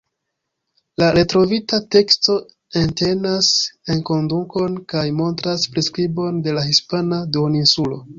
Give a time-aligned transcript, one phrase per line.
[1.01, 2.37] La retrovita teksto
[2.81, 3.49] entenas
[3.97, 8.01] enkondukon kaj montras priskribon de la hispana duoninsulo.